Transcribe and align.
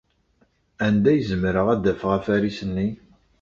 Anda 0.85 1.07
ay 1.11 1.19
zemreɣ 1.29 1.67
ad 1.73 1.79
d-afeɣ 1.83 2.11
afaris-nni? 2.17 2.89